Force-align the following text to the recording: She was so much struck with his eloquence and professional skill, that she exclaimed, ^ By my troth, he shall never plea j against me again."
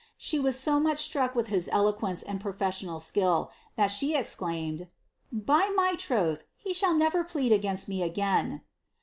She 0.17 0.39
was 0.39 0.59
so 0.59 0.79
much 0.79 0.97
struck 0.97 1.35
with 1.35 1.45
his 1.49 1.69
eloquence 1.71 2.23
and 2.23 2.41
professional 2.41 2.99
skill, 2.99 3.51
that 3.75 3.91
she 3.91 4.15
exclaimed, 4.15 4.79
^ 4.79 4.85
By 5.45 5.71
my 5.75 5.93
troth, 5.93 6.41
he 6.57 6.73
shall 6.73 6.95
never 6.95 7.23
plea 7.23 7.49
j 7.49 7.53
against 7.55 7.87
me 7.87 8.01
again." 8.01 8.61